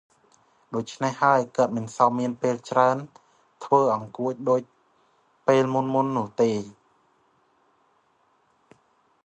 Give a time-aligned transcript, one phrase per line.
[0.75, 2.99] ដូច្នេះហើយ គាត់មិនសូវមានពេលច្រើនម
[3.59, 4.61] កធ្វើអង្កួចដូច
[5.47, 6.51] ពេលមុនៗនោះទេ។